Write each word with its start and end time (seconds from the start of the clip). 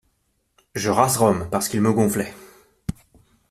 Je 0.73 0.89
rase 0.89 1.17
Rome 1.17 1.47
parce 1.51 1.69
qu'ils 1.69 1.81
me 1.83 1.93
gonflaient. 1.93 2.33